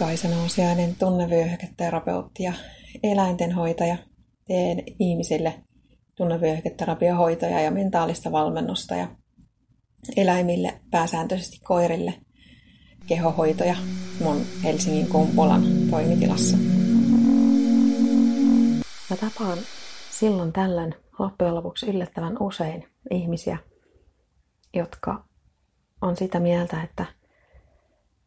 Kaisa 0.00 0.28
Nousiainen, 0.28 0.96
tunnevyöhyketerapeutti 0.96 2.42
ja 2.42 2.52
eläintenhoitaja. 3.02 3.96
Teen 4.46 4.82
ihmisille 4.98 5.54
tunnevyöhyketerapiohoitoja 6.14 7.60
ja 7.60 7.70
mentaalista 7.70 8.32
valmennusta 8.32 8.94
ja 8.94 9.08
eläimille, 10.16 10.80
pääsääntöisesti 10.90 11.60
koirille, 11.64 12.14
kehohoitoja 13.06 13.76
mun 14.20 14.42
Helsingin 14.64 15.06
Kumpulan 15.06 15.62
toimitilassa. 15.90 16.56
Mä 19.10 19.16
tapaan 19.16 19.58
silloin 20.10 20.52
tällöin 20.52 20.94
loppujen 21.18 21.54
lopuksi 21.54 21.86
yllättävän 21.86 22.36
usein 22.40 22.88
ihmisiä, 23.10 23.58
jotka 24.74 25.24
on 26.00 26.16
sitä 26.16 26.40
mieltä, 26.40 26.82
että 26.82 27.04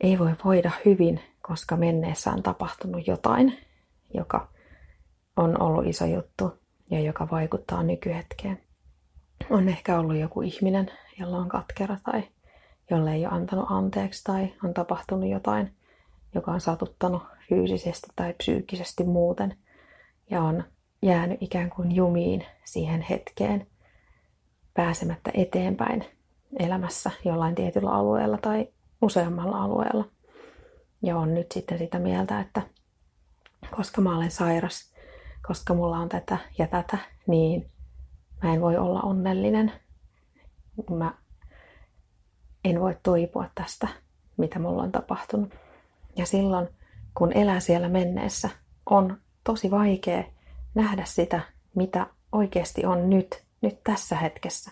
ei 0.00 0.18
voi 0.18 0.32
voida 0.44 0.70
hyvin, 0.84 1.20
koska 1.42 1.76
menneessä 1.76 2.30
on 2.30 2.42
tapahtunut 2.42 3.06
jotain, 3.06 3.58
joka 4.14 4.48
on 5.36 5.62
ollut 5.62 5.86
iso 5.86 6.06
juttu 6.06 6.58
ja 6.90 7.00
joka 7.00 7.28
vaikuttaa 7.30 7.82
nykyhetkeen. 7.82 8.62
On 9.50 9.68
ehkä 9.68 9.98
ollut 9.98 10.16
joku 10.16 10.42
ihminen, 10.42 10.90
jolla 11.18 11.36
on 11.36 11.48
katkera 11.48 11.96
tai 12.04 12.22
jolle 12.90 13.12
ei 13.12 13.26
ole 13.26 13.34
antanut 13.34 13.66
anteeksi 13.70 14.24
tai 14.24 14.54
on 14.64 14.74
tapahtunut 14.74 15.30
jotain, 15.30 15.72
joka 16.34 16.52
on 16.52 16.60
satuttanut 16.60 17.22
fyysisesti 17.48 18.08
tai 18.16 18.34
psyykkisesti 18.34 19.04
muuten 19.04 19.56
ja 20.30 20.42
on 20.42 20.64
jäänyt 21.02 21.42
ikään 21.42 21.70
kuin 21.70 21.92
jumiin 21.92 22.46
siihen 22.64 23.00
hetkeen 23.00 23.66
pääsemättä 24.74 25.30
eteenpäin 25.34 26.04
elämässä 26.58 27.10
jollain 27.24 27.54
tietyllä 27.54 27.90
alueella 27.90 28.38
tai 28.38 28.68
useammalla 29.02 29.62
alueella. 29.62 30.04
Ja 31.02 31.16
on 31.16 31.34
nyt 31.34 31.52
sitten 31.52 31.78
sitä 31.78 31.98
mieltä, 31.98 32.40
että 32.40 32.62
koska 33.70 34.00
mä 34.00 34.16
olen 34.16 34.30
sairas, 34.30 34.92
koska 35.46 35.74
mulla 35.74 35.98
on 35.98 36.08
tätä 36.08 36.38
ja 36.58 36.66
tätä, 36.66 36.98
niin 37.26 37.70
mä 38.42 38.54
en 38.54 38.60
voi 38.60 38.76
olla 38.76 39.00
onnellinen. 39.00 39.72
Mä 40.90 41.14
en 42.64 42.80
voi 42.80 42.96
toipua 43.02 43.50
tästä, 43.54 43.88
mitä 44.36 44.58
mulla 44.58 44.82
on 44.82 44.92
tapahtunut. 44.92 45.54
Ja 46.16 46.26
silloin, 46.26 46.68
kun 47.14 47.32
elää 47.32 47.60
siellä 47.60 47.88
menneessä, 47.88 48.50
on 48.90 49.18
tosi 49.44 49.70
vaikea 49.70 50.24
nähdä 50.74 51.04
sitä, 51.04 51.40
mitä 51.74 52.06
oikeasti 52.32 52.86
on 52.86 53.10
nyt, 53.10 53.42
nyt 53.60 53.84
tässä 53.84 54.16
hetkessä. 54.16 54.70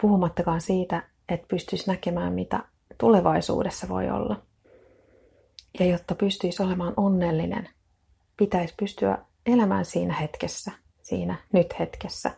Puhumattakaan 0.00 0.60
siitä, 0.60 1.02
että 1.28 1.46
pystyisi 1.48 1.90
näkemään, 1.90 2.32
mitä 2.32 2.64
tulevaisuudessa 2.98 3.88
voi 3.88 4.10
olla. 4.10 4.42
Ja 5.80 5.86
jotta 5.86 6.14
pystyisi 6.14 6.62
olemaan 6.62 6.94
onnellinen, 6.96 7.68
pitäisi 8.36 8.74
pystyä 8.78 9.18
elämään 9.46 9.84
siinä 9.84 10.14
hetkessä, 10.14 10.72
siinä 11.02 11.36
nyt 11.52 11.78
hetkessä. 11.78 12.30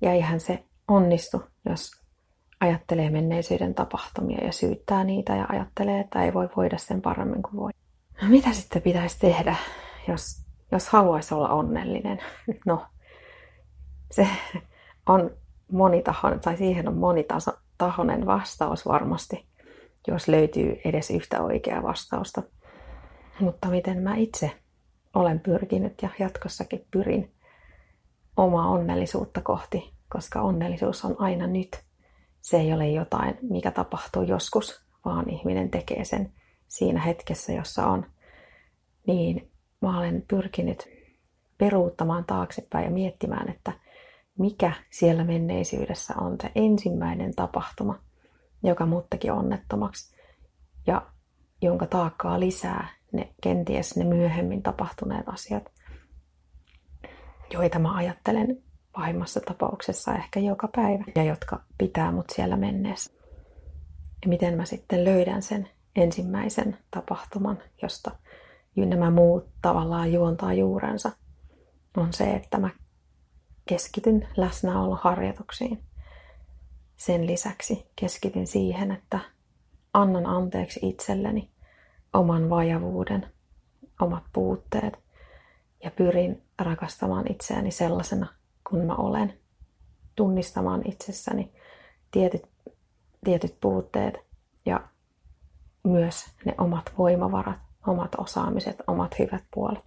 Ja 0.00 0.12
eihän 0.12 0.40
se 0.40 0.64
onnistu, 0.88 1.42
jos 1.68 1.90
ajattelee 2.60 3.10
menneisyyden 3.10 3.74
tapahtumia 3.74 4.44
ja 4.44 4.52
syyttää 4.52 5.04
niitä 5.04 5.36
ja 5.36 5.46
ajattelee, 5.48 6.00
että 6.00 6.22
ei 6.22 6.34
voi 6.34 6.48
voida 6.56 6.78
sen 6.78 7.02
paremmin 7.02 7.42
kuin 7.42 7.56
voi. 7.56 7.70
No, 8.22 8.28
mitä 8.28 8.52
sitten 8.52 8.82
pitäisi 8.82 9.18
tehdä, 9.18 9.56
jos, 10.08 10.44
jos 10.72 10.88
haluaisi 10.88 11.34
olla 11.34 11.48
onnellinen? 11.48 12.18
No, 12.66 12.86
se 14.10 14.28
on 15.06 15.30
monitahoinen, 15.72 16.40
tai 16.40 16.56
siihen 16.56 16.88
on 16.88 16.96
monitahoinen 16.96 18.26
vastaus 18.26 18.86
varmasti 18.86 19.49
jos 20.08 20.28
löytyy 20.28 20.80
edes 20.84 21.10
yhtä 21.10 21.42
oikeaa 21.42 21.82
vastausta. 21.82 22.42
Mutta 23.40 23.68
miten 23.68 24.02
mä 24.02 24.16
itse 24.16 24.50
olen 25.14 25.40
pyrkinyt 25.40 26.02
ja 26.02 26.08
jatkossakin 26.18 26.86
pyrin 26.90 27.32
omaa 28.36 28.68
onnellisuutta 28.70 29.40
kohti, 29.40 29.92
koska 30.08 30.40
onnellisuus 30.40 31.04
on 31.04 31.16
aina 31.18 31.46
nyt. 31.46 31.84
Se 32.40 32.56
ei 32.56 32.72
ole 32.72 32.88
jotain, 32.88 33.38
mikä 33.42 33.70
tapahtuu 33.70 34.22
joskus, 34.22 34.84
vaan 35.04 35.30
ihminen 35.30 35.70
tekee 35.70 36.04
sen 36.04 36.32
siinä 36.68 37.00
hetkessä, 37.00 37.52
jossa 37.52 37.86
on. 37.86 38.06
Niin 39.06 39.50
mä 39.80 39.98
olen 39.98 40.24
pyrkinyt 40.28 40.88
peruuttamaan 41.58 42.24
taaksepäin 42.24 42.84
ja 42.84 42.90
miettimään, 42.90 43.48
että 43.48 43.72
mikä 44.38 44.72
siellä 44.90 45.24
menneisyydessä 45.24 46.14
on 46.20 46.36
se 46.42 46.50
ensimmäinen 46.54 47.34
tapahtuma– 47.34 47.98
joka 48.62 48.86
mut 48.86 49.10
teki 49.10 49.30
onnettomaksi. 49.30 50.16
Ja 50.86 51.06
jonka 51.62 51.86
taakkaa 51.86 52.40
lisää 52.40 52.88
ne 53.12 53.34
kenties 53.42 53.96
ne 53.96 54.04
myöhemmin 54.04 54.62
tapahtuneet 54.62 55.28
asiat, 55.28 55.72
joita 57.52 57.78
mä 57.78 57.94
ajattelen 57.94 58.62
pahimmassa 58.92 59.40
tapauksessa 59.40 60.14
ehkä 60.14 60.40
joka 60.40 60.68
päivä. 60.76 61.04
Ja 61.14 61.24
jotka 61.24 61.62
pitää 61.78 62.12
mut 62.12 62.30
siellä 62.34 62.56
menneessä. 62.56 63.12
Ja 64.22 64.28
miten 64.28 64.56
mä 64.56 64.64
sitten 64.64 65.04
löydän 65.04 65.42
sen 65.42 65.68
ensimmäisen 65.96 66.78
tapahtuman, 66.90 67.58
josta 67.82 68.10
nämä 68.76 69.10
muut 69.10 69.48
tavallaan 69.62 70.12
juontaa 70.12 70.54
juurensa, 70.54 71.12
on 71.96 72.12
se, 72.12 72.34
että 72.34 72.58
mä 72.58 72.70
keskityn 73.68 74.28
läsnäoloharjoituksiin 74.36 75.84
sen 77.00 77.26
lisäksi 77.26 77.86
keskityn 77.96 78.46
siihen, 78.46 78.90
että 78.90 79.18
annan 79.92 80.26
anteeksi 80.26 80.80
itselleni 80.82 81.50
oman 82.12 82.50
vajavuuden, 82.50 83.26
omat 84.00 84.24
puutteet 84.32 84.98
ja 85.84 85.90
pyrin 85.90 86.42
rakastamaan 86.58 87.32
itseäni 87.32 87.70
sellaisena 87.70 88.26
kuin 88.70 88.86
mä 88.86 88.94
olen. 88.94 89.38
Tunnistamaan 90.16 90.82
itsessäni 90.84 91.52
tietyt, 92.10 92.42
tietyt 93.24 93.56
puutteet 93.60 94.18
ja 94.66 94.88
myös 95.84 96.26
ne 96.44 96.54
omat 96.58 96.92
voimavarat, 96.98 97.58
omat 97.86 98.14
osaamiset, 98.18 98.76
omat 98.86 99.18
hyvät 99.18 99.44
puolet. 99.54 99.84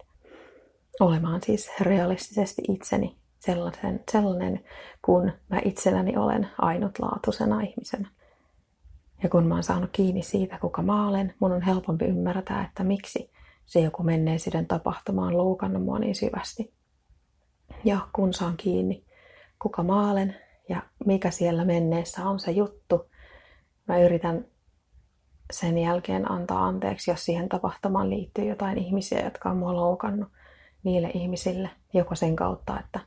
Olemaan 1.00 1.42
siis 1.42 1.70
realistisesti 1.80 2.62
itseni 2.68 3.16
sellaisen, 3.44 4.00
sellainen, 4.12 4.64
kun 5.02 5.32
mä 5.48 5.60
itselläni 5.64 6.16
olen 6.16 6.48
ainutlaatuisena 6.58 7.60
ihmisenä. 7.60 8.08
Ja 9.22 9.28
kun 9.28 9.46
mä 9.46 9.54
oon 9.54 9.62
saanut 9.62 9.90
kiinni 9.92 10.22
siitä, 10.22 10.58
kuka 10.58 10.82
mä 10.82 11.08
olen, 11.08 11.34
mun 11.38 11.52
on 11.52 11.62
helpompi 11.62 12.04
ymmärtää, 12.04 12.64
että 12.64 12.84
miksi 12.84 13.30
se 13.66 13.80
joku 13.80 14.02
menneisyyden 14.02 14.66
tapahtuma 14.66 15.26
on 15.26 15.36
loukannut 15.36 15.84
mua 15.84 15.98
niin 15.98 16.14
syvästi. 16.14 16.74
Ja 17.84 17.98
kun 18.12 18.34
saan 18.34 18.56
kiinni, 18.56 19.04
kuka 19.62 19.82
mä 19.82 20.10
olen 20.10 20.36
ja 20.68 20.82
mikä 21.06 21.30
siellä 21.30 21.64
menneessä 21.64 22.28
on 22.28 22.40
se 22.40 22.50
juttu, 22.50 23.10
mä 23.88 23.98
yritän 23.98 24.44
sen 25.52 25.78
jälkeen 25.78 26.30
antaa 26.30 26.66
anteeksi, 26.66 27.10
jos 27.10 27.24
siihen 27.24 27.48
tapahtumaan 27.48 28.10
liittyy 28.10 28.44
jotain 28.44 28.78
ihmisiä, 28.78 29.24
jotka 29.24 29.50
on 29.50 29.56
mua 29.56 29.76
loukannut 29.76 30.28
niille 30.82 31.10
ihmisille, 31.14 31.70
joko 31.92 32.14
sen 32.14 32.36
kautta, 32.36 32.80
että 32.80 33.00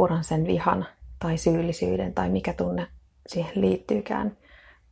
puran 0.00 0.24
sen 0.24 0.46
vihan 0.46 0.86
tai 1.18 1.38
syyllisyyden 1.38 2.14
tai 2.14 2.28
mikä 2.28 2.52
tunne 2.52 2.86
siihen 3.26 3.60
liittyykään 3.60 4.36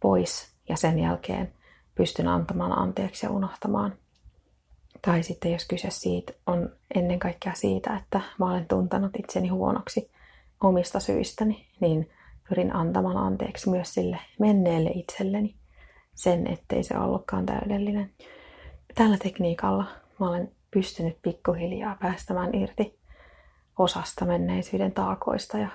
pois 0.01 0.53
ja 0.69 0.77
sen 0.77 0.99
jälkeen 0.99 1.53
pystyn 1.95 2.29
antamaan 2.29 2.79
anteeksi 2.79 3.27
ja 3.27 3.31
unohtamaan. 3.31 3.95
Tai 5.03 5.23
sitten 5.23 5.53
jos 5.53 5.69
kyse 5.69 5.91
siitä 5.91 6.33
on 6.47 6.71
ennen 6.95 7.19
kaikkea 7.19 7.55
siitä, 7.55 7.97
että 7.97 8.21
mä 8.39 8.51
olen 8.51 8.69
tuntenut 8.69 9.17
itseni 9.19 9.49
huonoksi 9.49 10.11
omista 10.61 11.01
syistäni, 11.01 11.67
niin 11.81 12.11
pyrin 12.49 12.75
antamaan 12.77 13.17
anteeksi 13.17 13.71
myös 13.71 13.95
sille 13.95 14.19
menneelle 14.39 14.91
itselleni 14.91 15.55
sen, 16.15 16.47
ettei 16.47 16.83
se 16.83 16.99
ollutkaan 16.99 17.47
täydellinen. 17.47 18.11
Tällä 18.95 19.17
tekniikalla 19.17 19.85
mä 20.19 20.29
olen 20.29 20.53
pystynyt 20.71 21.19
pikkuhiljaa 21.23 21.97
päästämään 22.01 22.55
irti 22.55 22.98
osasta 23.79 24.25
menneisyyden 24.25 24.93
taakoista 24.93 25.59
ja 25.59 25.69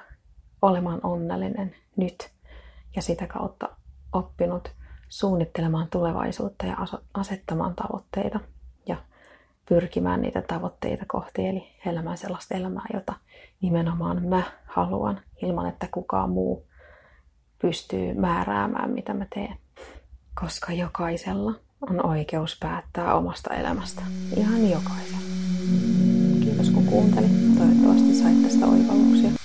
olemaan 0.61 0.99
onnellinen 1.03 1.75
nyt 1.95 2.29
ja 2.95 3.01
sitä 3.01 3.27
kautta 3.27 3.69
oppinut 4.13 4.71
suunnittelemaan 5.09 5.87
tulevaisuutta 5.89 6.65
ja 6.65 6.77
asettamaan 7.13 7.75
tavoitteita 7.75 8.39
ja 8.87 8.97
pyrkimään 9.69 10.21
niitä 10.21 10.41
tavoitteita 10.41 11.05
kohti, 11.07 11.47
eli 11.47 11.67
elämään 11.85 12.17
sellaista 12.17 12.55
elämää, 12.55 12.85
jota 12.93 13.13
nimenomaan 13.61 14.25
mä 14.27 14.43
haluan, 14.65 15.21
ilman 15.41 15.69
että 15.69 15.87
kukaan 15.91 16.29
muu 16.29 16.67
pystyy 17.61 18.13
määräämään, 18.13 18.91
mitä 18.91 19.13
mä 19.13 19.25
teen. 19.33 19.57
Koska 20.41 20.73
jokaisella 20.73 21.53
on 21.89 22.05
oikeus 22.05 22.57
päättää 22.59 23.15
omasta 23.15 23.53
elämästä. 23.53 24.01
Ihan 24.37 24.69
jokaisella. 24.69 25.17
Kiitos 26.43 26.69
kun 26.69 26.85
kuuntelit. 26.85 27.52
Sait 28.23 28.41
tästä 28.43 28.65
oivalluksia. 28.65 29.42